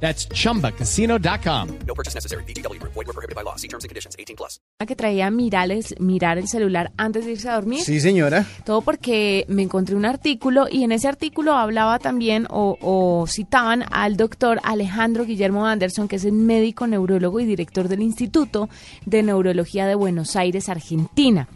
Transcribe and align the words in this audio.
That's 0.00 0.28
chumbacasino.com. 0.28 1.68
No 1.86 1.94
purchase 1.94 2.14
necessary. 2.14 2.44
BGW. 2.44 2.80
Void 2.82 3.06
were 3.06 3.12
prohibited 3.12 3.34
by 3.34 3.42
law. 3.42 3.56
See 3.56 3.68
terms 3.68 3.84
and 3.84 3.88
conditions. 3.88 4.14
18 4.18 4.36
plus. 4.36 4.60
que 4.86 4.94
traía 4.94 5.30
mirar 5.30 5.70
el, 5.70 5.84
mirar 5.98 6.38
el 6.38 6.48
celular 6.48 6.92
antes 6.96 7.24
de 7.24 7.32
irse 7.32 7.48
a 7.48 7.54
dormir. 7.54 7.80
Sí, 7.82 7.98
señora. 7.98 8.46
Todo 8.64 8.82
porque 8.82 9.44
me 9.48 9.62
encontré 9.62 9.96
un 9.96 10.04
artículo 10.04 10.66
y 10.70 10.84
en 10.84 10.92
ese 10.92 11.08
artículo 11.08 11.54
hablaba 11.54 11.98
también 11.98 12.46
o, 12.50 12.76
o 12.80 13.26
citaban 13.26 13.84
al 13.90 14.16
doctor 14.16 14.60
Alejandro 14.62 15.24
Guillermo 15.24 15.66
Anderson, 15.66 16.08
que 16.08 16.16
es 16.16 16.24
el 16.24 16.32
médico 16.32 16.86
neurólogo 16.86 17.40
y 17.40 17.46
director 17.46 17.88
del 17.88 18.02
Instituto 18.02 18.68
de 19.06 19.22
Neurología 19.22 19.86
de 19.86 19.94
Buenos 19.94 20.36
Aires, 20.36 20.68
Argentina. 20.68 21.48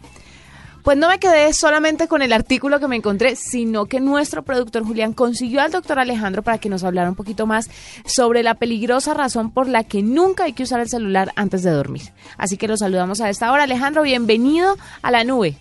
Pues 0.83 0.97
no 0.97 1.09
me 1.09 1.19
quedé 1.19 1.53
solamente 1.53 2.07
con 2.07 2.21
el 2.21 2.33
artículo 2.33 2.79
que 2.79 2.87
me 2.87 2.95
encontré, 2.95 3.35
sino 3.35 3.85
que 3.85 3.99
nuestro 3.99 4.43
productor 4.43 4.83
Julián 4.83 5.13
consiguió 5.13 5.61
al 5.61 5.71
doctor 5.71 5.99
Alejandro 5.99 6.41
para 6.41 6.57
que 6.57 6.69
nos 6.69 6.83
hablara 6.83 7.09
un 7.09 7.15
poquito 7.15 7.45
más 7.45 7.69
sobre 8.05 8.41
la 8.41 8.55
peligrosa 8.55 9.13
razón 9.13 9.51
por 9.51 9.67
la 9.67 9.83
que 9.83 10.01
nunca 10.01 10.45
hay 10.45 10.53
que 10.53 10.63
usar 10.63 10.79
el 10.79 10.89
celular 10.89 11.33
antes 11.35 11.61
de 11.63 11.71
dormir. 11.71 12.01
Así 12.37 12.57
que 12.57 12.67
lo 12.67 12.77
saludamos 12.77 13.21
a 13.21 13.29
esta 13.29 13.51
hora. 13.51 13.63
Alejandro, 13.63 14.01
bienvenido 14.01 14.77
a 15.01 15.11
la 15.11 15.23
nube. 15.23 15.57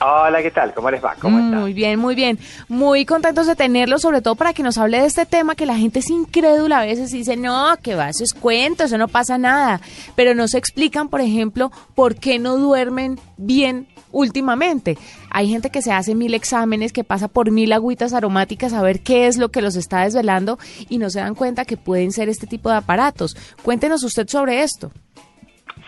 Hola, 0.00 0.42
¿qué 0.42 0.50
tal? 0.50 0.74
¿Cómo 0.74 0.90
les 0.90 1.04
va? 1.04 1.14
¿Cómo 1.20 1.38
están? 1.38 1.60
Muy 1.60 1.72
bien, 1.72 1.98
muy 1.98 2.14
bien. 2.14 2.38
Muy 2.68 3.04
contentos 3.04 3.46
de 3.46 3.54
tenerlo, 3.54 3.98
sobre 3.98 4.20
todo 4.20 4.34
para 4.34 4.52
que 4.52 4.62
nos 4.62 4.78
hable 4.78 5.00
de 5.00 5.06
este 5.06 5.26
tema 5.26 5.54
que 5.54 5.66
la 5.66 5.76
gente 5.76 6.00
es 6.00 6.10
incrédula 6.10 6.80
a 6.80 6.84
veces 6.84 7.12
y 7.14 7.18
dice, 7.18 7.36
no, 7.36 7.76
que 7.82 7.94
va, 7.94 8.08
eso 8.08 8.24
es 8.24 8.34
cuento, 8.34 8.84
eso 8.84 8.98
no 8.98 9.08
pasa 9.08 9.38
nada. 9.38 9.80
Pero 10.16 10.34
no 10.34 10.48
se 10.48 10.58
explican, 10.58 11.08
por 11.08 11.20
ejemplo, 11.20 11.70
por 11.94 12.16
qué 12.16 12.38
no 12.38 12.56
duermen 12.56 13.18
bien 13.36 13.86
últimamente. 14.10 14.98
Hay 15.30 15.48
gente 15.48 15.70
que 15.70 15.82
se 15.82 15.92
hace 15.92 16.14
mil 16.14 16.34
exámenes, 16.34 16.92
que 16.92 17.04
pasa 17.04 17.28
por 17.28 17.50
mil 17.50 17.72
agüitas 17.72 18.12
aromáticas 18.12 18.72
a 18.72 18.82
ver 18.82 19.00
qué 19.00 19.26
es 19.26 19.38
lo 19.38 19.50
que 19.50 19.62
los 19.62 19.76
está 19.76 20.02
desvelando 20.02 20.58
y 20.88 20.98
no 20.98 21.10
se 21.10 21.20
dan 21.20 21.34
cuenta 21.34 21.64
que 21.64 21.76
pueden 21.76 22.12
ser 22.12 22.28
este 22.28 22.46
tipo 22.46 22.70
de 22.70 22.76
aparatos. 22.76 23.36
Cuéntenos 23.62 24.02
usted 24.02 24.28
sobre 24.28 24.62
esto. 24.62 24.90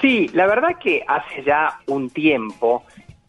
Sí, 0.01 0.29
la 0.35 0.47
verdad 0.47 0.71
que 0.83 1.03
hace 1.07 1.45
ya 1.47 1.81
un 1.87 2.11
tiempo 2.11 2.85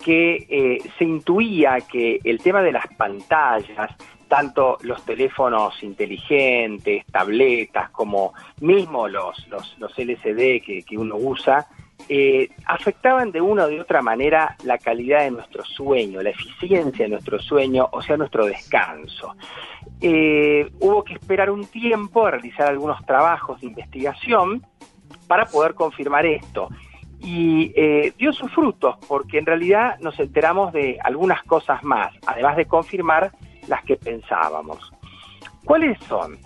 que 0.06 0.46
eh, 0.48 0.78
se 1.00 1.04
intuía 1.04 1.80
que 1.82 2.20
el 2.24 2.40
tema 2.40 2.62
de 2.62 2.72
las 2.72 2.86
pantallas, 2.96 3.90
tanto 4.28 4.78
los 4.82 5.04
teléfonos 5.04 5.82
inteligentes, 5.82 7.04
tabletas, 7.08 7.90
como 7.90 8.32
mismo 8.62 9.08
los, 9.08 9.48
los, 9.48 9.98
LCD 9.98 10.64
que, 10.64 10.84
que 10.88 10.96
uno 10.96 11.16
usa, 11.16 11.68
eh, 12.08 12.50
afectaban 12.68 13.32
de 13.32 13.42
una 13.42 13.64
o 13.64 13.68
de 13.68 13.82
otra 13.82 14.04
manera 14.04 14.56
la 14.64 14.78
calidad 14.78 15.22
de 15.22 15.32
nuestro 15.32 15.66
sueño, 15.66 16.22
la 16.22 16.30
eficiencia 16.30 17.06
de 17.06 17.10
nuestro 17.10 17.40
sueño, 17.40 17.90
o 17.92 18.00
sea, 18.04 18.16
nuestro 18.16 18.46
descanso. 18.46 19.36
Eh, 20.02 20.70
hubo 20.82 21.04
que 21.04 21.16
esperar 21.16 21.50
un 21.50 21.66
tiempo 21.66 22.28
a 22.28 22.32
realizar 22.32 22.68
algunos 22.68 23.04
trabajos 23.08 23.60
de 23.60 23.68
investigación 23.68 24.64
para 25.26 25.48
poder 25.48 25.74
confirmar 25.74 26.28
esto. 26.28 26.70
Y 27.26 27.74
eh, 27.76 28.14
dio 28.20 28.32
sus 28.32 28.52
frutos, 28.54 28.98
porque 29.08 29.40
en 29.40 29.48
realidad 29.48 29.98
nos 30.00 30.20
enteramos 30.20 30.72
de 30.72 31.00
algunas 31.04 31.42
cosas 31.44 31.84
más, 31.84 32.14
además 32.28 32.56
de 32.56 32.66
confirmar 32.66 33.32
las 33.68 33.84
que 33.84 33.96
pensábamos. 33.96 34.94
¿Cuáles 35.64 35.98
son? 36.04 36.38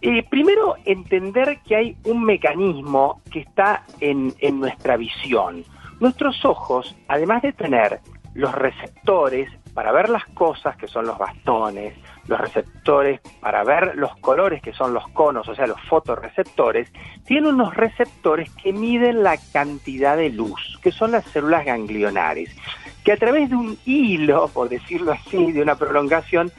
Eh, 0.00 0.22
primero, 0.30 0.76
entender 0.86 1.58
que 1.66 1.76
hay 1.76 1.96
un 2.04 2.24
mecanismo 2.24 3.20
que 3.30 3.40
está 3.40 3.84
en, 4.00 4.32
en 4.38 4.60
nuestra 4.60 4.96
visión. 4.96 5.62
Nuestros 6.00 6.42
ojos, 6.46 6.96
además 7.08 7.42
de 7.42 7.52
tener 7.52 8.00
los 8.32 8.54
receptores 8.54 9.50
para 9.74 9.92
ver 9.92 10.08
las 10.08 10.24
cosas, 10.26 10.76
que 10.76 10.88
son 10.88 11.06
los 11.06 11.18
bastones, 11.18 11.94
los 12.28 12.40
receptores 12.40 13.20
para 13.40 13.64
ver 13.64 13.96
los 13.96 14.14
colores, 14.18 14.62
que 14.62 14.72
son 14.72 14.94
los 14.94 15.08
conos, 15.08 15.48
o 15.48 15.54
sea, 15.54 15.66
los 15.66 15.80
fotorreceptores, 15.82 16.92
tienen 17.24 17.54
unos 17.54 17.74
receptores 17.74 18.50
que 18.62 18.72
miden 18.72 19.22
la 19.22 19.36
cantidad 19.52 20.16
de 20.16 20.30
luz, 20.30 20.78
que 20.82 20.92
son 20.92 21.12
las 21.12 21.24
células 21.26 21.64
ganglionares, 21.64 22.54
que 23.02 23.12
a 23.12 23.16
través 23.16 23.50
de 23.50 23.56
un 23.56 23.78
hilo, 23.86 24.48
por 24.48 24.68
decirlo 24.68 25.12
así, 25.12 25.52
de 25.52 25.62
una 25.62 25.76
prolongación, 25.76 26.52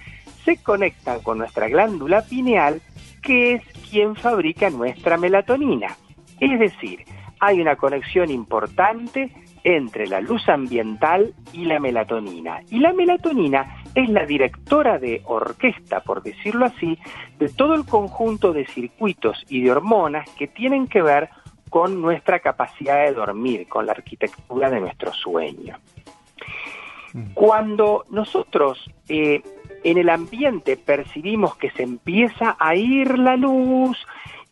se 0.44 0.58
conectan 0.58 1.22
con 1.22 1.38
nuestra 1.38 1.68
glándula 1.70 2.24
pineal 2.24 2.82
que 3.22 3.54
es 3.54 3.64
quien 3.90 4.16
fabrica 4.16 4.70
nuestra 4.70 5.18
melatonina. 5.18 5.96
Es 6.40 6.60
decir, 6.60 7.04
hay 7.40 7.62
una 7.62 7.76
conexión 7.76 8.32
importante 8.32 9.32
entre 9.64 10.08
la 10.08 10.22
luz 10.22 10.48
ambiental 10.48 11.34
y 11.54 11.66
la 11.66 11.80
melatonina. 11.80 12.62
Y 12.70 12.80
la 12.80 12.94
melatonina 12.94 13.79
es 14.00 14.10
la 14.10 14.26
directora 14.26 14.98
de 15.00 15.22
orquesta, 15.26 16.02
por 16.02 16.24
decirlo 16.24 16.66
así, 16.66 16.98
de 17.38 17.50
todo 17.50 17.74
el 17.76 17.86
conjunto 17.86 18.54
de 18.54 18.66
circuitos 18.66 19.46
y 19.50 19.62
de 19.62 19.72
hormonas 19.72 20.30
que 20.32 20.48
tienen 20.48 20.88
que 20.88 21.02
ver 21.02 21.30
con 21.70 22.02
nuestra 22.02 22.40
capacidad 22.40 23.06
de 23.06 23.14
dormir, 23.14 23.68
con 23.68 23.86
la 23.86 23.92
arquitectura 23.92 24.70
de 24.70 24.80
nuestro 24.80 25.14
sueño. 25.14 25.78
Cuando 27.34 28.06
nosotros 28.10 28.90
eh, 29.08 29.42
en 29.84 29.98
el 29.98 30.10
ambiente 30.10 30.78
percibimos 30.78 31.56
que 31.56 31.72
se 31.72 31.84
empieza 31.84 32.56
a 32.60 32.76
ir 32.76 33.18
la 33.18 33.36
luz, 33.36 33.98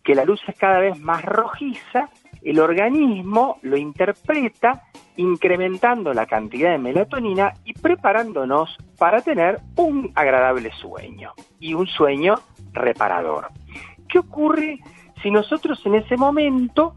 que 0.03 0.15
la 0.15 0.25
luz 0.25 0.41
es 0.47 0.55
cada 0.55 0.79
vez 0.79 0.99
más 0.99 1.23
rojiza, 1.23 2.09
el 2.49 2.59
organismo 2.59 3.57
lo 3.61 3.75
interpreta 3.75 4.83
incrementando 5.17 6.13
la 6.13 6.25
cantidad 6.25 6.71
de 6.71 6.77
melatonina 6.77 7.53
y 7.65 7.73
preparándonos 7.73 8.77
para 8.97 9.21
tener 9.21 9.59
un 9.75 10.11
agradable 10.15 10.71
sueño 10.79 11.33
y 11.59 11.73
un 11.73 11.87
sueño 11.87 12.35
reparador. 12.71 13.49
¿Qué 14.07 14.19
ocurre 14.19 14.79
si 15.21 15.29
nosotros 15.29 15.85
en 15.85 15.95
ese 15.95 16.15
momento 16.15 16.93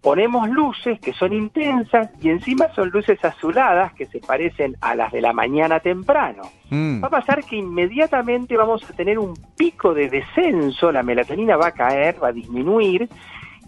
ponemos 0.00 0.48
luces 0.48 0.98
que 1.00 1.12
son 1.12 1.32
intensas 1.32 2.08
y 2.20 2.30
encima 2.30 2.72
son 2.74 2.90
luces 2.90 3.24
azuladas 3.24 3.92
que 3.92 4.06
se 4.06 4.20
parecen 4.20 4.76
a 4.80 4.94
las 4.94 5.12
de 5.12 5.20
la 5.20 5.32
mañana 5.32 5.78
temprano. 5.78 6.42
Mm. 6.70 7.02
Va 7.02 7.06
a 7.06 7.10
pasar 7.10 7.44
que 7.44 7.56
inmediatamente 7.56 8.56
vamos 8.56 8.82
a 8.88 8.92
tener 8.94 9.18
un 9.18 9.34
pico 9.56 9.94
de 9.94 10.08
descenso, 10.08 10.90
la 10.90 11.04
melatonina 11.04 11.56
va 11.56 11.68
a 11.68 11.72
caer, 11.72 12.16
va 12.20 12.28
a 12.28 12.32
disminuir 12.32 13.08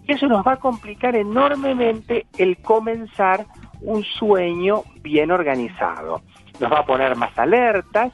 y 0.07 0.13
eso 0.13 0.27
nos 0.27 0.47
va 0.47 0.53
a 0.53 0.57
complicar 0.57 1.17
enormemente 1.17 2.27
el 2.37 2.59
comenzar 2.59 3.47
un 3.81 4.05
sueño 4.05 4.83
bien 5.03 5.31
organizado. 5.31 6.23
Nos 6.61 6.73
va 6.73 6.81
a 6.81 6.87
poner 6.87 7.17
más 7.17 7.37
alertas 7.39 8.13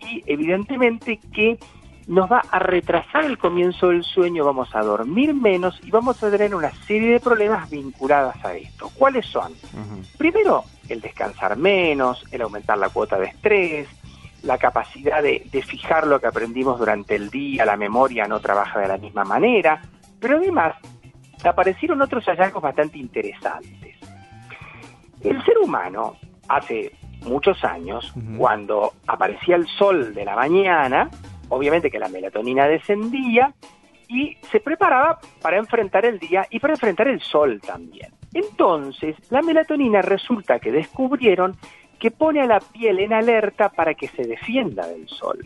y 0.00 0.22
evidentemente 0.26 1.18
que 1.32 1.58
nos 2.06 2.30
va 2.30 2.42
a 2.50 2.58
retrasar 2.58 3.24
el 3.24 3.38
comienzo 3.38 3.88
del 3.88 4.02
sueño, 4.02 4.44
vamos 4.44 4.74
a 4.74 4.80
dormir 4.80 5.34
menos 5.34 5.78
y 5.84 5.90
vamos 5.90 6.22
a 6.22 6.30
tener 6.30 6.54
una 6.54 6.72
serie 6.86 7.12
de 7.12 7.20
problemas 7.20 7.70
vinculados 7.70 8.34
a 8.44 8.54
esto. 8.54 8.90
¿Cuáles 8.98 9.26
son? 9.26 9.52
Primero, 10.18 10.64
el 10.88 11.00
descansar 11.00 11.56
menos, 11.56 12.24
el 12.32 12.42
aumentar 12.42 12.78
la 12.78 12.88
cuota 12.88 13.18
de 13.18 13.26
estrés, 13.26 13.88
la 14.42 14.58
capacidad 14.58 15.22
de, 15.22 15.46
de, 15.50 15.62
fijar 15.62 16.06
lo 16.06 16.20
que 16.20 16.26
aprendimos 16.26 16.78
durante 16.78 17.14
el 17.14 17.30
día, 17.30 17.64
la 17.64 17.76
memoria 17.76 18.26
no 18.26 18.40
trabaja 18.40 18.80
de 18.80 18.88
la 18.88 18.98
misma 18.98 19.24
manera, 19.24 19.80
pero 20.18 20.38
además 20.38 20.74
aparecieron 21.48 22.00
otros 22.02 22.24
hallazgos 22.24 22.62
bastante 22.62 22.98
interesantes. 22.98 23.96
El 25.22 25.44
ser 25.44 25.58
humano, 25.58 26.16
hace 26.48 26.92
muchos 27.24 27.62
años, 27.64 28.12
uh 28.16 28.20
-huh. 28.20 28.36
cuando 28.38 28.92
aparecía 29.06 29.56
el 29.56 29.66
sol 29.66 30.14
de 30.14 30.24
la 30.24 30.34
mañana, 30.34 31.10
obviamente 31.48 31.90
que 31.90 31.98
la 31.98 32.08
melatonina 32.08 32.66
descendía 32.66 33.52
y 34.08 34.36
se 34.50 34.60
preparaba 34.60 35.18
para 35.40 35.56
enfrentar 35.56 36.04
el 36.04 36.18
día 36.18 36.46
y 36.50 36.58
para 36.58 36.74
enfrentar 36.74 37.08
el 37.08 37.20
sol 37.20 37.60
también. 37.60 38.12
Entonces, 38.34 39.16
la 39.30 39.42
melatonina 39.42 40.02
resulta 40.02 40.58
que 40.58 40.72
descubrieron 40.72 41.56
que 41.98 42.10
pone 42.10 42.40
a 42.40 42.46
la 42.46 42.60
piel 42.60 42.98
en 42.98 43.12
alerta 43.12 43.68
para 43.68 43.94
que 43.94 44.08
se 44.08 44.24
defienda 44.24 44.86
del 44.86 45.08
sol. 45.08 45.38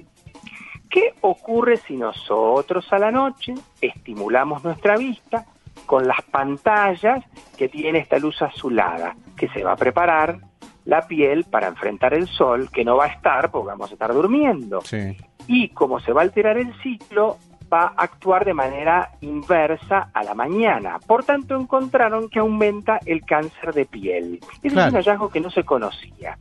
¿Qué 0.89 1.15
ocurre 1.21 1.77
si 1.77 1.97
nosotros 1.97 2.91
a 2.93 2.99
la 2.99 3.11
noche 3.11 3.55
estimulamos 3.81 4.65
nuestra 4.65 4.97
vista 4.97 5.45
con 5.85 6.07
las 6.09 6.23
pantallas 6.23 7.25
que 7.57 7.69
tiene 7.69 7.99
esta 7.99 8.19
luz 8.19 8.41
azulada, 8.43 9.15
que 9.37 9.49
se 9.49 9.63
va 9.63 9.73
a 9.73 9.77
preparar 9.77 10.39
la 10.85 11.07
piel 11.07 11.45
para 11.45 11.67
enfrentar 11.69 12.15
el 12.15 12.27
sol, 12.29 12.71
que 12.73 12.85
no 12.85 12.97
va 12.97 13.05
a 13.07 13.09
estar 13.09 13.51
porque 13.51 13.69
vamos 13.69 13.91
a 13.91 13.95
estar 13.95 14.13
durmiendo. 14.13 14.81
Sí. 14.83 15.17
Y 15.49 15.69
como 15.71 16.01
se 16.01 16.13
va 16.13 16.23
a 16.23 16.25
alterar 16.25 16.57
el 16.59 16.73
ciclo, 16.81 17.37
va 17.73 17.87
a 17.97 18.03
actuar 18.05 18.45
de 18.45 18.55
manera 18.55 19.11
inversa 19.21 20.11
a 20.15 20.23
la 20.23 20.35
mañana. 20.35 20.99
Por 21.05 21.25
tanto, 21.25 21.59
encontraron 21.59 22.29
que 22.29 22.39
aumenta 22.39 23.01
el 23.05 23.25
cáncer 23.25 23.73
de 23.75 23.85
piel. 23.87 24.39
Ese 24.63 24.71
Claro. 24.75 24.89
es 24.89 24.93
un 24.95 24.99
hallazgo 25.01 25.29
que 25.31 25.41
no 25.41 25.51
se 25.51 25.65
conocía. 25.65 26.39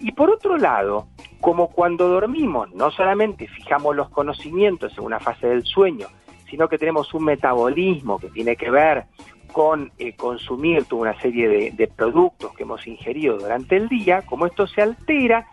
Y 0.00 0.12
por 0.12 0.30
otro 0.30 0.56
lado, 0.56 1.06
como 1.40 1.68
cuando 1.68 2.08
dormimos, 2.08 2.72
no 2.74 2.90
solamente 2.90 3.46
fijamos 3.46 3.94
los 3.94 4.08
conocimientos 4.08 4.96
en 4.96 5.04
una 5.04 5.20
fase 5.20 5.46
del 5.46 5.64
sueño, 5.64 6.06
sino 6.50 6.68
que 6.68 6.78
tenemos 6.78 7.12
un 7.14 7.24
metabolismo 7.24 8.18
que 8.18 8.28
tiene 8.28 8.56
que 8.56 8.70
ver 8.70 9.04
con 9.52 9.92
eh, 9.98 10.14
consumir 10.16 10.84
toda 10.84 11.02
una 11.02 11.20
serie 11.20 11.48
de, 11.48 11.70
de 11.70 11.86
productos 11.86 12.52
que 12.54 12.64
hemos 12.64 12.86
ingerido 12.86 13.38
durante 13.38 13.76
el 13.76 13.88
día, 13.88 14.22
como 14.22 14.46
esto 14.46 14.66
se 14.66 14.82
altera, 14.82 15.46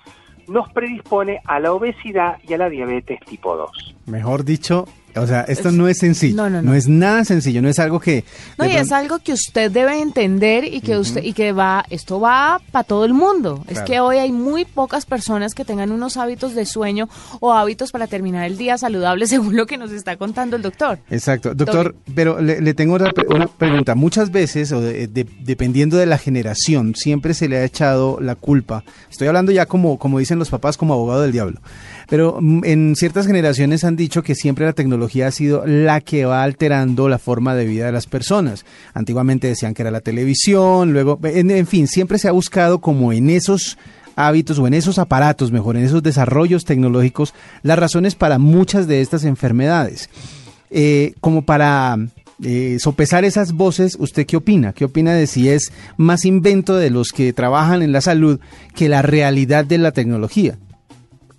nos 0.48 0.72
predispone 0.74 1.42
a 1.46 1.60
la 1.60 1.72
obesidad 1.72 2.38
y 2.48 2.54
a 2.54 2.58
la 2.58 2.70
diabetes 2.70 3.20
tipo 3.22 3.56
2. 3.56 3.96
Mejor 4.08 4.44
dicho, 4.44 4.88
o 5.16 5.28
sea, 5.28 5.42
esto 5.42 5.72
no 5.72 5.88
es 5.88 5.98
sencillo. 6.00 6.36
No, 6.36 6.50
no, 6.50 6.62
no. 6.62 6.74
es 6.74 6.88
nada 6.88 7.24
sencillo, 7.25 7.62
no 7.62 7.69
es 7.69 7.80
algo 7.80 8.00
que... 8.00 8.24
No, 8.58 8.66
y 8.66 8.72
es 8.72 8.92
algo 8.92 9.19
que 9.19 9.34
usted 9.34 9.72
debe 9.72 10.00
entender 10.02 10.63
y 10.66 10.81
que 10.81 10.98
usted 10.98 11.24
y 11.24 11.34
que 11.34 11.52
va, 11.52 11.86
esto 11.90 12.19
va 12.19 12.62
para 12.72 12.84
todo 12.84 13.06
el 13.06 13.13
mundo. 13.13 13.63
Es 13.68 13.80
que 13.81 14.00
hoy 14.00 14.18
hay 14.18 14.31
muy 14.31 14.66
pocas 14.66 15.06
personas 15.06 15.54
que 15.54 15.66
tengan 15.66 15.92
unos 15.92 16.18
hábitos 16.18 16.56
de 16.56 16.66
sueño 16.66 17.10
o 17.40 17.54
hábitos 17.54 17.92
para 17.92 18.08
terminar 18.08 18.46
el 18.46 18.58
día 18.58 18.78
saludables, 18.78 19.30
según 19.31 19.56
lo 19.56 19.66
que 19.66 19.78
nos 19.78 19.92
está 19.92 20.18
contando 20.18 20.56
el 20.56 20.62
doctor. 20.62 21.00
Exacto, 21.10 21.54
doctor, 21.54 21.96
pero 22.16 22.42
le, 22.42 22.62
le 22.62 22.74
tengo 22.74 22.96
otra 22.96 23.12
pre- 23.12 23.28
una 23.28 23.48
pregunta. 23.48 23.96
Muchas 23.96 24.31
veces, 24.31 24.72
o 24.72 24.81
de- 24.81 25.08
de- 25.08 25.28
dependiendo 25.42 25.98
de 25.98 26.06
la 26.06 26.18
generación, 26.18 26.96
siempre 26.96 27.34
se 27.34 27.48
le 27.50 27.58
ha 27.58 27.63
echado 27.63 28.19
la 28.22 28.36
culpa. 28.36 28.84
Estoy 29.10 29.28
hablando 29.28 29.52
ya 29.52 29.66
como, 29.66 29.98
como 30.00 30.19
dicen 30.19 30.40
los 30.40 30.50
papás, 30.50 30.78
como 30.78 30.94
abogado 30.94 31.22
del 31.22 31.31
diablo. 31.31 31.60
Pero 32.12 32.40
mm, 32.42 32.66
en 32.66 32.96
ciertas 32.98 33.25
generaciones 33.25 33.86
han 33.86 33.96
dicho 33.96 34.22
que 34.22 34.36
siempre 34.36 34.66
la 34.66 34.74
tecnología 34.74 35.28
ha 35.28 35.31
sido 35.31 35.66
la 35.66 36.02
que 36.02 36.25
va 36.25 36.44
alterando 36.44 37.08
la 37.08 37.18
forma 37.18 37.56
de 37.56 37.66
vida 37.66 37.86
de 37.86 37.94
las 37.94 38.06
personas. 38.06 38.66
Antiguamente 38.94 39.48
decían 39.48 39.74
que 39.74 39.84
era 39.84 39.92
la 39.92 40.02
televisión, 40.02 40.92
luego, 40.92 41.18
en, 41.24 41.50
en 41.52 41.66
fin, 41.66 41.88
siempre 41.88 42.19
se 42.19 42.28
ha 42.28 42.34
buscado 42.34 42.81
como 42.81 43.13
en 43.13 43.30
esos 43.30 43.78
hábitos 44.18 44.60
o 44.60 44.68
en 44.68 44.74
esos 44.74 45.00
aparatos, 45.00 45.54
mejor, 45.54 45.78
en 45.78 45.86
esos 45.86 46.04
desarrollos 46.04 46.66
tecnológicos, 46.66 47.34
las 47.63 47.80
razones 47.80 48.16
para 48.16 48.40
muchas 48.40 48.88
de 48.88 49.00
estas 49.00 49.24
enfermedades. 49.24 50.10
Eh, 50.69 51.13
como 51.22 51.44
para 51.44 51.98
eh, 52.44 52.75
sopesar 52.81 53.24
esas 53.24 53.54
voces, 53.54 53.96
¿usted 53.98 54.25
qué 54.25 54.36
opina? 54.36 54.74
¿Qué 54.74 54.84
opina 54.84 55.13
de 55.13 55.28
si 55.28 55.48
es 55.48 55.72
más 55.96 56.25
invento 56.25 56.75
de 56.75 56.90
los 56.90 57.13
que 57.13 57.31
trabajan 57.31 57.81
en 57.81 57.94
la 57.94 58.02
salud 58.02 58.42
que 58.75 58.90
la 58.90 59.02
realidad 59.02 59.63
de 59.63 59.78
la 59.78 59.94
tecnología? 59.94 60.58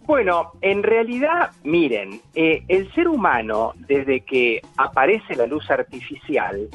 Bueno, 0.04 0.52
en 0.60 0.82
realidad, 0.82 1.52
miren, 1.62 2.20
eh, 2.34 2.64
el 2.68 2.92
ser 2.92 3.08
humano, 3.08 3.72
desde 3.76 4.20
que 4.20 4.60
aparece 4.76 5.36
la 5.36 5.46
luz 5.46 5.70
artificial, 5.70 6.68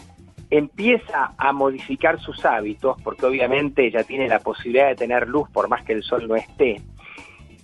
empieza 0.50 1.34
a 1.38 1.52
modificar 1.52 2.20
sus 2.22 2.46
hábitos, 2.46 3.02
porque 3.04 3.26
obviamente 3.26 3.92
ya 3.92 4.04
tiene 4.04 4.30
la 4.30 4.40
posibilidad 4.40 4.88
de 4.88 4.96
tener 4.96 5.28
luz 5.28 5.50
por 5.50 5.68
más 5.68 5.84
que 5.84 5.94
el 5.94 6.04
sol 6.04 6.28
no 6.28 6.36
esté. 6.36 6.82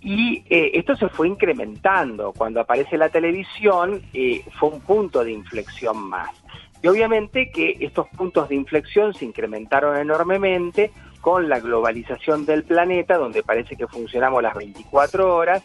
Y 0.01 0.43
eh, 0.49 0.71
esto 0.73 0.97
se 0.97 1.07
fue 1.07 1.29
incrementando. 1.29 2.33
Cuando 2.33 2.59
aparece 2.59 2.97
la 2.97 3.07
televisión, 3.07 4.01
eh, 4.13 4.43
fue 4.59 4.69
un 4.69 4.81
punto 4.81 5.23
de 5.23 5.31
inflexión 5.31 5.97
más. 6.09 6.29
Y 6.81 6.87
obviamente 6.89 7.49
que 7.49 7.77
estos 7.79 8.09
puntos 8.09 8.49
de 8.49 8.55
inflexión 8.55 9.13
se 9.13 9.23
incrementaron 9.23 9.95
enormemente 9.95 10.91
con 11.23 11.47
la 11.47 11.61
globalización 11.61 12.45
del 12.45 12.65
planeta, 12.65 13.17
donde 13.17 13.43
parece 13.43 13.77
que 13.77 13.87
funcionamos 13.87 14.43
las 14.43 14.55
24 14.55 15.33
horas, 15.33 15.63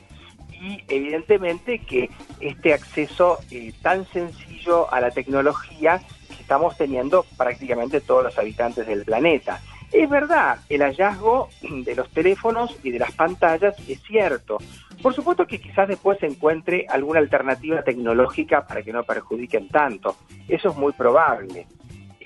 y 0.53 0.85
evidentemente 0.87 1.81
que 1.81 2.11
este 2.39 2.73
acceso 2.73 3.39
eh, 3.51 3.73
tan 3.83 4.07
sencillo 4.07 4.93
a 4.95 5.01
la 5.01 5.11
tecnología 5.11 6.01
que 6.29 6.41
estamos 6.41 6.77
teniendo 6.77 7.27
prácticamente 7.37 8.01
todos 8.01 8.23
los 8.23 8.39
habitantes 8.39 8.87
del 8.87 9.05
planeta. 9.05 9.61
Es 9.91 10.09
verdad, 10.09 10.61
el 10.69 10.83
hallazgo 10.83 11.49
de 11.61 11.97
los 11.97 12.09
teléfonos 12.11 12.79
y 12.85 12.93
de 12.93 13.01
las 13.01 13.11
pantallas 13.11 13.75
es 13.89 14.01
cierto. 14.03 14.59
Por 15.03 15.13
supuesto 15.13 15.45
que 15.45 15.61
quizás 15.61 15.89
después 15.89 16.21
se 16.21 16.27
encuentre 16.27 16.87
alguna 16.89 17.19
alternativa 17.19 17.83
tecnológica 17.83 18.65
para 18.65 18.83
que 18.83 18.93
no 18.93 19.03
perjudiquen 19.03 19.67
tanto. 19.69 20.15
Eso 20.47 20.69
es 20.69 20.77
muy 20.77 20.93
probable. 20.93 21.67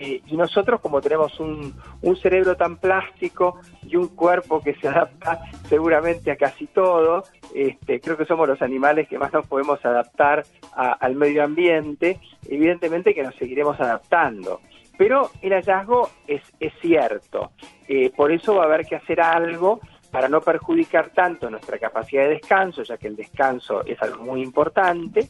Y 0.03 0.37
nosotros 0.37 0.81
como 0.81 1.01
tenemos 1.01 1.39
un, 1.41 1.75
un 2.03 2.17
cerebro 2.17 2.57
tan 2.57 2.77
plástico 2.77 3.61
y 3.87 3.97
un 3.97 4.09
cuerpo 4.09 4.61
que 4.61 4.75
se 4.75 4.89
adapta 4.89 5.41
seguramente 5.69 6.31
a 6.31 6.37
casi 6.37 6.67
todo, 6.67 7.25
este, 7.55 8.01
creo 8.01 8.17
que 8.17 8.25
somos 8.25 8.49
los 8.49 8.61
animales 8.63 9.09
que 9.09 9.19
más 9.19 9.33
nos 9.33 9.47
podemos 9.47 9.85
adaptar 9.85 10.45
a- 10.75 10.93
al 10.93 11.15
medio 11.15 11.45
ambiente, 11.45 12.19
evidentemente 12.49 13.15
que 13.15 13.23
nos 13.23 13.35
seguiremos 13.37 13.79
adaptando. 13.81 14.61
Pero 14.99 15.31
el 15.41 15.53
hallazgo 15.53 16.11
es, 16.27 16.43
es 16.61 16.73
cierto, 16.81 17.53
Eh, 17.89 18.11
por 18.17 18.31
eso 18.33 18.55
va 18.55 18.63
a 18.63 18.67
haber 18.67 18.87
que 18.87 18.97
hacer 18.97 19.21
algo 19.21 19.81
para 20.11 20.29
no 20.29 20.41
perjudicar 20.41 21.11
tanto 21.11 21.51
nuestra 21.51 21.79
capacidad 21.79 22.23
de 22.23 22.31
descanso, 22.39 22.83
ya 22.85 22.97
que 22.97 23.09
el 23.09 23.17
descanso 23.17 23.85
es 23.85 24.01
algo 24.03 24.25
muy 24.25 24.41
importante, 24.43 25.29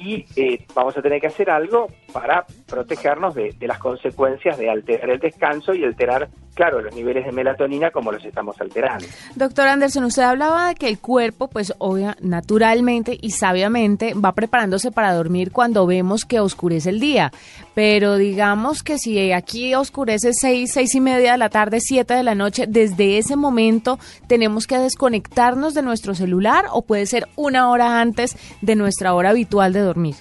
y 0.00 0.24
eh, 0.36 0.64
vamos 0.74 0.96
a 0.96 1.02
tener 1.02 1.20
que 1.20 1.26
hacer 1.26 1.50
algo 1.50 1.88
para 2.12 2.46
protegernos 2.66 3.34
de, 3.34 3.52
de 3.58 3.66
las 3.66 3.78
consecuencias 3.78 4.56
de 4.56 4.70
alterar 4.70 5.10
el 5.10 5.18
descanso 5.18 5.74
y 5.74 5.84
alterar, 5.84 6.28
claro, 6.58 6.82
los 6.82 6.92
niveles 6.92 7.24
de 7.24 7.30
melatonina 7.30 7.92
como 7.92 8.10
los 8.10 8.24
estamos 8.24 8.60
alterando. 8.60 9.06
Doctor 9.36 9.68
Anderson, 9.68 10.02
usted 10.02 10.24
hablaba 10.24 10.66
de 10.66 10.74
que 10.74 10.88
el 10.88 10.98
cuerpo, 10.98 11.46
pues 11.46 11.72
obvia, 11.78 12.16
naturalmente 12.20 13.16
y 13.22 13.30
sabiamente 13.30 14.12
va 14.14 14.32
preparándose 14.32 14.90
para 14.90 15.14
dormir 15.14 15.52
cuando 15.52 15.86
vemos 15.86 16.24
que 16.24 16.40
oscurece 16.40 16.90
el 16.90 16.98
día. 16.98 17.30
Pero 17.76 18.16
digamos 18.16 18.82
que 18.82 18.98
si 18.98 19.30
aquí 19.30 19.76
oscurece 19.76 20.32
seis, 20.32 20.72
seis 20.72 20.96
y 20.96 21.00
media 21.00 21.30
de 21.30 21.38
la 21.38 21.48
tarde, 21.48 21.78
siete 21.80 22.14
de 22.14 22.24
la 22.24 22.34
noche, 22.34 22.64
desde 22.66 23.18
ese 23.18 23.36
momento 23.36 24.00
tenemos 24.26 24.66
que 24.66 24.78
desconectarnos 24.78 25.74
de 25.74 25.82
nuestro 25.82 26.16
celular 26.16 26.64
o 26.72 26.82
puede 26.82 27.06
ser 27.06 27.28
una 27.36 27.70
hora 27.70 28.00
antes 28.00 28.36
de 28.62 28.74
nuestra 28.74 29.14
hora 29.14 29.30
habitual 29.30 29.72
de 29.72 29.80
dormir. 29.80 30.16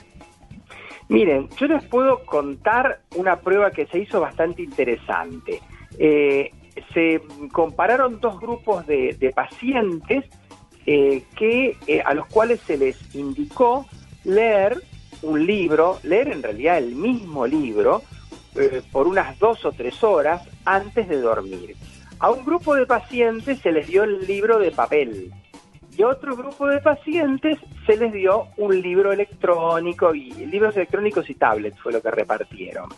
Miren, 1.10 1.50
yo 1.58 1.66
les 1.66 1.84
puedo 1.86 2.24
contar 2.26 3.00
una 3.16 3.38
prueba 3.38 3.72
que 3.72 3.88
se 3.88 3.98
hizo 3.98 4.20
bastante 4.22 4.62
interesante. 4.62 5.62
Eh, 5.98 6.52
se 6.94 7.22
compararon 7.52 8.20
dos 8.20 8.40
grupos 8.40 8.86
de, 8.86 9.34
pacientes 9.36 10.26
eh, 10.86 11.24
que 11.36 11.76
eh, 11.88 12.02
a 12.06 12.14
los 12.14 12.28
cuales 12.28 12.60
se 12.62 12.78
les 12.78 13.16
indicó 13.16 13.86
leer 14.24 14.82
un 15.22 15.46
libro, 15.46 16.00
leer 16.04 16.30
en 16.30 16.44
realidad 16.44 16.78
el 16.78 16.96
mismo 16.96 17.48
libro 17.48 18.04
por 18.92 19.08
unas 19.08 19.38
dos 19.38 19.64
o 19.66 19.72
tres 19.72 20.04
horas 20.04 20.42
antes 20.66 21.08
de 21.08 21.22
dormir. 21.22 21.76
A 22.20 22.32
un 22.32 22.44
grupo 22.44 22.74
de 22.74 22.88
pacientes 22.88 23.60
se 23.60 23.72
les 23.72 23.88
dio 23.88 24.04
el 24.04 24.26
libro 24.26 24.58
de 24.58 24.72
papel 24.72 25.32
y 25.98 26.04
a 26.04 26.08
otro 26.08 26.36
grupo 26.36 26.68
de 26.68 26.80
pacientes 26.80 27.58
se 27.86 27.98
les 27.98 28.14
dio 28.14 28.48
un 28.58 28.80
libro 28.80 29.12
electrónico 29.12 30.14
y 30.14 30.32
libros 30.46 30.76
electrónicos 30.76 31.30
y 31.30 31.36
tablets 31.36 31.80
fue 31.80 31.92
lo 31.92 32.02
que 32.02 32.12
repartieron. 32.12 32.90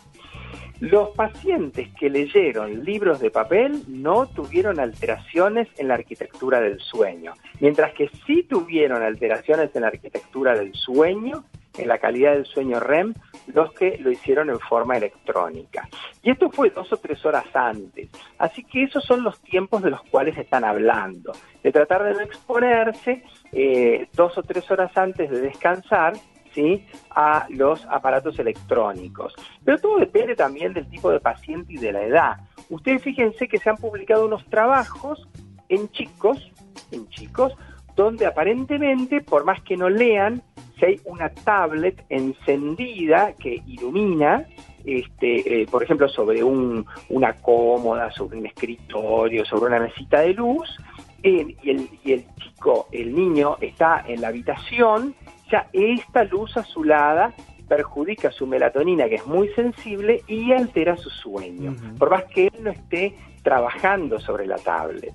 Los 0.80 1.10
pacientes 1.10 1.88
que 1.98 2.08
leyeron 2.08 2.84
libros 2.84 3.20
de 3.20 3.30
papel 3.30 3.82
no 3.86 4.26
tuvieron 4.26 4.80
alteraciones 4.80 5.68
en 5.76 5.88
la 5.88 5.94
arquitectura 5.94 6.58
del 6.58 6.80
sueño, 6.80 7.34
mientras 7.60 7.92
que 7.92 8.08
sí 8.26 8.44
tuvieron 8.44 9.02
alteraciones 9.02 9.76
en 9.76 9.82
la 9.82 9.88
arquitectura 9.88 10.54
del 10.54 10.72
sueño, 10.74 11.44
en 11.76 11.86
la 11.86 11.98
calidad 11.98 12.32
del 12.32 12.46
sueño 12.46 12.80
REM, 12.80 13.12
los 13.48 13.74
que 13.74 13.98
lo 13.98 14.10
hicieron 14.10 14.48
en 14.48 14.58
forma 14.58 14.96
electrónica. 14.96 15.86
Y 16.22 16.30
esto 16.30 16.50
fue 16.50 16.70
dos 16.70 16.90
o 16.94 16.96
tres 16.96 17.24
horas 17.26 17.44
antes. 17.52 18.08
Así 18.38 18.64
que 18.64 18.84
esos 18.84 19.04
son 19.04 19.22
los 19.22 19.38
tiempos 19.42 19.82
de 19.82 19.90
los 19.90 20.02
cuales 20.04 20.38
están 20.38 20.64
hablando, 20.64 21.32
de 21.62 21.72
tratar 21.72 22.04
de 22.04 22.14
no 22.14 22.20
exponerse 22.20 23.22
eh, 23.52 24.08
dos 24.14 24.36
o 24.38 24.42
tres 24.42 24.70
horas 24.70 24.96
antes 24.96 25.30
de 25.30 25.42
descansar 25.42 26.14
¿sí? 26.54 26.86
a 27.10 27.46
los 27.50 27.84
aparatos 27.86 28.38
electrónicos. 28.38 29.34
Pero 29.64 29.78
todo 29.78 29.98
depende 29.98 30.34
también 30.36 30.72
del 30.72 30.88
tipo 30.88 31.10
de 31.10 31.20
paciente 31.20 31.72
y 31.72 31.76
de 31.76 31.92
la 31.92 32.02
edad. 32.02 32.36
Ustedes 32.68 33.02
fíjense 33.02 33.48
que 33.48 33.58
se 33.58 33.70
han 33.70 33.76
publicado 33.76 34.26
unos 34.26 34.44
trabajos 34.46 35.28
en 35.68 35.88
chicos, 35.90 36.50
en 36.90 37.08
chicos, 37.08 37.52
donde 37.96 38.26
aparentemente, 38.26 39.20
por 39.20 39.44
más 39.44 39.60
que 39.62 39.76
no 39.76 39.88
lean, 39.88 40.42
si 40.78 40.86
hay 40.86 41.00
una 41.04 41.28
tablet 41.28 42.04
encendida 42.08 43.32
que 43.34 43.62
ilumina, 43.66 44.46
este, 44.84 45.62
eh, 45.62 45.66
por 45.70 45.82
ejemplo, 45.82 46.08
sobre 46.08 46.42
un, 46.42 46.86
una 47.10 47.34
cómoda, 47.34 48.10
sobre 48.10 48.38
un 48.38 48.46
escritorio, 48.46 49.44
sobre 49.44 49.66
una 49.66 49.80
mesita 49.80 50.20
de 50.20 50.34
luz, 50.34 50.76
eh, 51.22 51.54
y, 51.62 51.70
el, 51.70 51.88
y 52.02 52.12
el 52.12 52.24
chico, 52.36 52.88
el 52.90 53.14
niño, 53.14 53.58
está 53.60 54.04
en 54.08 54.22
la 54.22 54.28
habitación, 54.28 55.14
ya 55.50 55.68
esta 55.72 56.24
luz 56.24 56.56
azulada 56.56 57.32
perjudica 57.68 58.32
su 58.32 58.46
melatonina, 58.46 59.08
que 59.08 59.16
es 59.16 59.26
muy 59.26 59.48
sensible, 59.50 60.22
y 60.26 60.52
altera 60.52 60.96
su 60.96 61.08
sueño, 61.08 61.76
por 61.98 62.10
más 62.10 62.24
que 62.24 62.46
él 62.46 62.52
no 62.62 62.70
esté 62.70 63.14
trabajando 63.42 64.18
sobre 64.18 64.46
la 64.46 64.56
tablet. 64.56 65.14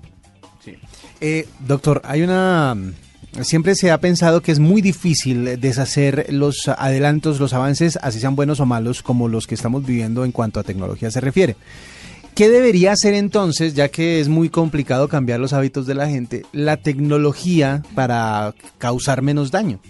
Eh, 1.20 1.46
doctor, 1.60 2.00
hay 2.04 2.22
una 2.22 2.74
siempre 3.42 3.74
se 3.74 3.90
ha 3.90 4.00
pensado 4.00 4.40
que 4.40 4.52
es 4.52 4.58
muy 4.58 4.80
difícil 4.80 5.60
deshacer 5.60 6.26
los 6.30 6.68
adelantos, 6.68 7.38
los 7.40 7.52
avances, 7.52 7.98
así 8.02 8.20
sean 8.20 8.36
buenos 8.36 8.60
o 8.60 8.66
malos, 8.66 9.02
como 9.02 9.28
los 9.28 9.46
que 9.46 9.54
estamos 9.54 9.84
viviendo 9.84 10.24
en 10.24 10.32
cuanto 10.32 10.60
a 10.60 10.62
tecnología 10.62 11.10
se 11.10 11.20
refiere. 11.20 11.56
¿Qué 12.34 12.48
debería 12.50 12.92
hacer 12.92 13.14
entonces, 13.14 13.74
ya 13.74 13.88
que 13.88 14.20
es 14.20 14.28
muy 14.28 14.50
complicado 14.50 15.08
cambiar 15.08 15.40
los 15.40 15.52
hábitos 15.52 15.86
de 15.86 15.94
la 15.94 16.08
gente, 16.08 16.44
la 16.52 16.76
tecnología 16.76 17.82
para 17.94 18.54
causar 18.78 19.22
menos 19.22 19.50
daño? 19.50 19.80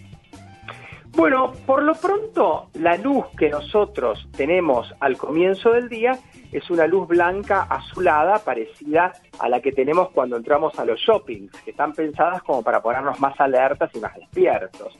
Bueno, 1.17 1.55
por 1.65 1.83
lo 1.83 1.95
pronto, 1.95 2.69
la 2.75 2.99
luz 2.99 3.25
que 3.39 3.49
nosotros 3.49 4.29
tenemos 4.37 4.95
al 5.01 5.17
comienzo 5.17 5.73
del 5.73 5.89
día 5.89 6.19
es 6.53 6.69
una 6.69 6.87
luz 6.87 7.09
blanca 7.09 7.63
azulada 7.63 8.39
parecida 8.41 9.15
a 9.39 9.49
la 9.49 9.61
que 9.63 9.73
tenemos 9.73 10.11
cuando 10.11 10.37
entramos 10.37 10.79
a 10.79 10.85
los 10.85 11.01
shoppings, 11.01 11.51
que 11.63 11.71
están 11.71 11.95
pensadas 11.95 12.43
como 12.43 12.63
para 12.63 12.83
ponernos 12.83 13.19
más 13.19 13.41
alertas 13.41 13.91
y 13.95 13.99
más 13.99 14.15
despiertos. 14.15 14.95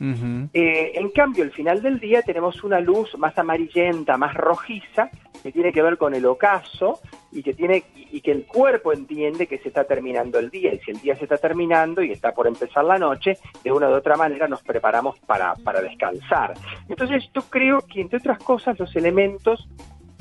Eh, 0.53 0.91
en 0.95 1.09
cambio, 1.11 1.43
al 1.43 1.51
final 1.51 1.83
del 1.83 1.99
día 1.99 2.23
tenemos 2.23 2.63
una 2.63 2.79
luz 2.79 3.15
más 3.19 3.37
amarillenta, 3.37 4.17
más 4.17 4.33
rojiza, 4.33 5.11
que 5.43 5.51
tiene 5.51 5.71
que 5.71 5.83
ver 5.83 5.99
con 5.99 6.15
el 6.15 6.25
ocaso 6.25 6.99
y 7.31 7.43
que 7.43 7.53
tiene 7.53 7.83
y 7.95 8.21
que 8.21 8.31
el 8.31 8.45
cuerpo 8.45 8.93
entiende 8.93 9.47
que 9.47 9.57
se 9.59 9.67
está 9.67 9.83
terminando 9.83 10.39
el 10.39 10.49
día 10.49 10.73
y 10.73 10.79
si 10.79 10.91
el 10.91 11.01
día 11.01 11.15
se 11.15 11.23
está 11.23 11.37
terminando 11.37 12.01
y 12.01 12.11
está 12.11 12.33
por 12.33 12.47
empezar 12.47 12.85
la 12.85 12.97
noche 12.97 13.37
de 13.63 13.71
una 13.71 13.89
u 13.89 13.93
otra 13.93 14.15
manera 14.15 14.47
nos 14.47 14.61
preparamos 14.61 15.19
para, 15.19 15.53
para 15.55 15.81
descansar 15.81 16.53
entonces 16.87 17.29
yo 17.33 17.41
creo 17.43 17.79
que 17.81 18.01
entre 18.01 18.19
otras 18.19 18.39
cosas 18.39 18.79
los 18.79 18.95
elementos 18.95 19.67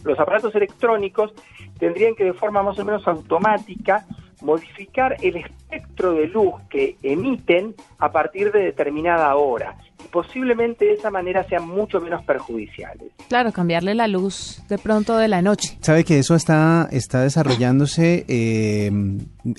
los 0.04 0.18
aparatos 0.18 0.54
electrónicos 0.54 1.32
tendrían 1.78 2.14
que 2.14 2.24
de 2.24 2.32
forma 2.32 2.62
más 2.62 2.78
o 2.78 2.84
menos 2.84 3.06
automática 3.06 4.06
modificar 4.42 5.16
el 5.22 5.36
espectro 5.36 6.12
de 6.12 6.28
luz 6.28 6.54
que 6.68 6.96
emiten 7.02 7.74
a 7.98 8.12
partir 8.12 8.52
de 8.52 8.60
determinada 8.60 9.34
hora. 9.36 9.76
Y 10.06 10.08
posiblemente 10.08 10.84
de 10.84 10.92
esa 10.92 11.10
manera 11.10 11.42
sean 11.48 11.66
mucho 11.66 12.00
menos 12.00 12.24
perjudiciales. 12.24 13.08
Claro, 13.28 13.52
cambiarle 13.52 13.94
la 13.94 14.06
luz 14.06 14.62
de 14.68 14.78
pronto 14.78 15.16
de 15.16 15.26
la 15.26 15.42
noche. 15.42 15.76
Sabe 15.80 16.04
que 16.04 16.20
eso 16.20 16.36
está, 16.36 16.88
está 16.92 17.22
desarrollándose, 17.22 18.24
eh, 18.28 18.90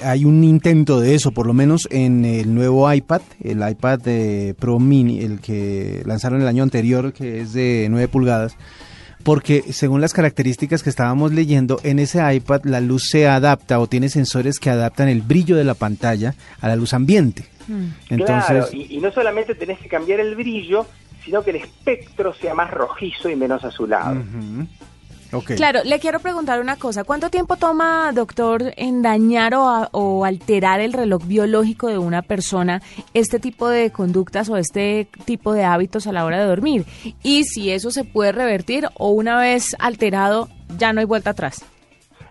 hay 0.03 0.23
un 0.23 0.43
intento 0.43 1.01
de 1.01 1.15
eso, 1.15 1.31
por 1.31 1.47
lo 1.47 1.53
menos 1.53 1.87
en 1.91 2.23
el 2.23 2.53
nuevo 2.55 2.91
iPad, 2.91 3.21
el 3.43 3.67
iPad 3.67 3.99
de 3.99 4.55
Pro 4.57 4.79
Mini, 4.79 5.19
el 5.19 5.41
que 5.41 6.01
lanzaron 6.05 6.41
el 6.41 6.47
año 6.47 6.63
anterior, 6.63 7.11
que 7.11 7.41
es 7.41 7.53
de 7.53 7.87
9 7.89 8.07
pulgadas 8.07 8.55
porque 9.23 9.73
según 9.73 9.99
las 9.99 10.13
características 10.13 10.83
que 10.83 10.89
estábamos 10.89 11.33
leyendo, 11.33 11.81
en 11.83 11.99
ese 11.99 12.21
iPad 12.33 12.61
la 12.63 12.79
luz 12.79 13.09
se 13.09 13.27
adapta 13.27 13.77
o 13.79 13.87
tiene 13.87 14.07
sensores 14.07 14.57
que 14.57 14.69
adaptan 14.69 15.09
el 15.09 15.21
brillo 15.21 15.57
de 15.57 15.65
la 15.65 15.73
pantalla 15.73 16.33
a 16.61 16.69
la 16.69 16.77
luz 16.77 16.93
ambiente. 16.93 17.43
Mm. 17.67 17.87
Entonces, 18.09 18.45
claro, 18.45 18.67
y, 18.71 18.97
no 18.99 19.11
solamente 19.11 19.55
tenés 19.55 19.79
que 19.79 19.89
cambiar 19.89 20.19
el 20.19 20.35
brillo, 20.35 20.85
sino 21.23 21.43
que 21.43 21.51
el 21.51 21.57
espectro 21.57 22.33
sea 22.33 22.53
más 22.53 22.71
rojizo 22.71 23.29
y 23.29 23.35
menos 23.35 23.63
azulado. 23.63 24.21
Claro, 25.55 25.81
le 25.83 25.99
quiero 25.99 26.19
preguntar 26.19 26.61
una 26.61 26.77
cosa. 26.77 27.03
¿Cuánto 27.03 27.29
tiempo 27.29 27.57
toma, 27.57 28.11
doctor, 28.13 28.73
en 28.77 29.01
dañar 29.01 29.53
o, 29.55 30.23
alterar 30.25 30.79
el 30.79 30.93
reloj 30.93 31.25
biológico 31.25 31.87
de 31.87 31.97
una 31.97 32.21
persona 32.21 32.81
este 33.13 33.39
tipo 33.39 33.67
de 33.67 33.91
conductas 33.91 34.49
o 34.49 34.57
este 34.57 35.07
tipo 35.25 35.53
de 35.53 35.65
hábitos 35.65 36.07
a 36.07 36.13
la 36.13 36.23
hora 36.23 36.39
de 36.39 36.45
dormir? 36.45 36.85
Y 37.23 37.43
si 37.43 37.71
eso 37.71 37.91
se 37.91 38.05
puede 38.05 38.31
revertir 38.31 38.87
o 38.95 39.09
una 39.09 39.37
vez 39.37 39.75
alterado 39.79 40.49
ya 40.77 40.93
no 40.93 41.01
hay 41.01 41.05
vuelta 41.05 41.31
atrás. 41.31 41.63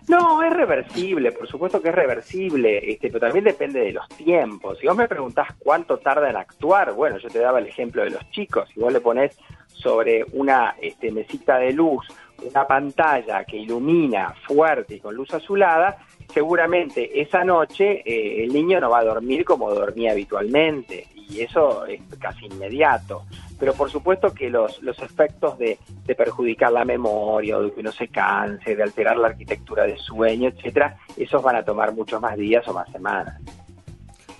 No, 0.07 0.41
es 0.41 0.53
reversible, 0.53 1.33
por 1.33 1.47
supuesto 1.47 1.81
que 1.81 1.89
es 1.89 1.95
reversible, 1.95 2.91
este, 2.91 3.09
pero 3.09 3.19
también 3.19 3.43
depende 3.43 3.81
de 3.81 3.91
los 3.91 4.07
tiempos. 4.09 4.79
Si 4.79 4.87
vos 4.87 4.95
me 4.95 5.07
preguntás 5.07 5.49
cuánto 5.59 5.97
tarda 5.97 6.29
en 6.29 6.37
actuar, 6.37 6.93
bueno, 6.93 7.17
yo 7.17 7.29
te 7.29 7.39
daba 7.39 7.59
el 7.59 7.67
ejemplo 7.67 8.03
de 8.03 8.11
los 8.11 8.29
chicos, 8.31 8.69
si 8.73 8.79
vos 8.79 8.93
le 8.93 9.01
pones 9.01 9.37
sobre 9.67 10.25
una 10.31 10.75
este, 10.81 11.11
mesita 11.11 11.57
de 11.57 11.73
luz 11.73 12.07
una 12.43 12.67
pantalla 12.67 13.43
que 13.43 13.57
ilumina 13.57 14.33
fuerte 14.45 14.95
y 14.95 14.99
con 14.99 15.15
luz 15.15 15.33
azulada, 15.33 15.97
seguramente 16.31 17.19
esa 17.19 17.43
noche 17.43 18.01
eh, 18.05 18.43
el 18.43 18.53
niño 18.53 18.79
no 18.79 18.89
va 18.89 18.99
a 18.99 19.05
dormir 19.05 19.43
como 19.43 19.73
dormía 19.73 20.11
habitualmente 20.11 21.07
y 21.15 21.41
eso 21.41 21.85
es 21.85 22.01
casi 22.19 22.45
inmediato. 22.45 23.23
Pero 23.59 23.73
por 23.73 23.89
supuesto 23.89 24.33
que 24.33 24.49
los, 24.49 24.81
los 24.81 24.99
efectos 24.99 25.57
de, 25.57 25.79
de 26.05 26.15
perjudicar 26.15 26.71
la 26.71 26.85
memoria 26.85 27.57
o 27.57 27.63
de 27.63 27.73
que 27.73 27.79
uno 27.79 27.91
se 27.91 28.07
canse, 28.07 28.75
de 28.75 28.83
alterar 28.83 29.17
la 29.17 29.27
arquitectura 29.27 29.83
de 29.83 29.97
sueño, 29.97 30.49
etcétera, 30.49 30.97
esos 31.15 31.41
van 31.41 31.55
a 31.55 31.65
tomar 31.65 31.93
muchos 31.93 32.21
más 32.21 32.37
días 32.37 32.67
o 32.67 32.73
más 32.73 32.89
semanas. 32.91 33.41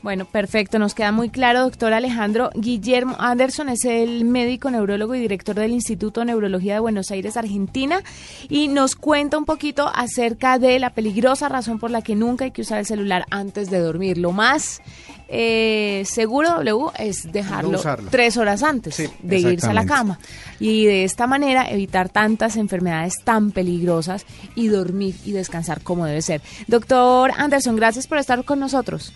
Bueno, 0.07 0.23
perfecto, 0.23 0.79
nos 0.79 0.95
queda 0.95 1.11
muy 1.11 1.29
claro, 1.29 1.63
doctor 1.63 1.91
Alejandro. 1.91 2.49
Guillermo 2.55 3.17
Anderson 3.19 3.67
es 3.67 3.83
el 3.83 4.23
médico 4.23 4.71
neurólogo 4.71 5.15
y 5.15 5.19
director 5.19 5.53
del 5.53 5.71
Instituto 5.71 6.21
de 6.21 6.27
Neurología 6.27 6.75
de 6.75 6.79
Buenos 6.79 7.11
Aires, 7.11 7.35
Argentina, 7.35 8.01
y 8.47 8.69
nos 8.69 8.95
cuenta 8.95 9.37
un 9.37 9.43
poquito 9.43 9.91
acerca 9.93 10.59
de 10.59 10.79
la 10.79 10.91
peligrosa 10.91 11.49
razón 11.49 11.77
por 11.77 11.91
la 11.91 12.01
que 12.01 12.15
nunca 12.15 12.45
hay 12.45 12.51
que 12.51 12.61
usar 12.61 12.79
el 12.79 12.85
celular 12.85 13.25
antes 13.31 13.69
de 13.69 13.79
dormir. 13.79 14.17
Lo 14.17 14.31
más 14.31 14.81
eh, 15.27 16.03
seguro, 16.05 16.63
W, 16.63 16.89
es 16.99 17.29
dejarlo 17.29 17.81
tres 18.09 18.37
horas 18.37 18.63
antes 18.63 19.11
de 19.21 19.39
irse 19.39 19.67
a 19.67 19.73
la 19.73 19.85
cama. 19.85 20.19
Y 20.57 20.85
de 20.85 21.03
esta 21.03 21.27
manera 21.27 21.69
evitar 21.69 22.07
tantas 22.07 22.55
enfermedades 22.55 23.15
tan 23.25 23.51
peligrosas 23.51 24.25
y 24.55 24.69
dormir 24.69 25.15
y 25.25 25.33
descansar 25.33 25.81
como 25.81 26.05
debe 26.05 26.21
ser. 26.21 26.41
Doctor 26.67 27.33
Anderson, 27.35 27.75
gracias 27.75 28.07
por 28.07 28.19
estar 28.19 28.45
con 28.45 28.61
nosotros. 28.61 29.11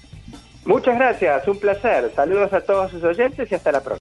Muchas 0.66 0.96
gracias, 0.96 1.48
un 1.48 1.60
placer. 1.60 2.12
Saludos 2.16 2.54
a 2.54 2.62
todos 2.62 2.92
sus 2.92 3.04
oyentes 3.04 3.52
y 3.52 3.56
hasta 3.56 3.72
la 3.72 3.82
próxima. 3.82 4.00